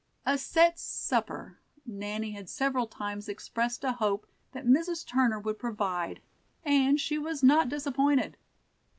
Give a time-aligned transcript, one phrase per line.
[0.25, 5.05] "A set supper," Nanny had several times expressed a hope that Mrs.
[5.05, 6.21] Turner would provide,
[6.65, 8.35] and she was not disappointed.